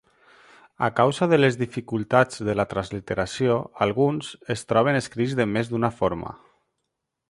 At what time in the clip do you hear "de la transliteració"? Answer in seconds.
2.49-3.61